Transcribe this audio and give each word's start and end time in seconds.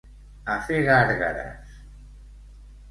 A 0.53 0.55
fer 0.69 0.79
gàrgares! 0.89 1.77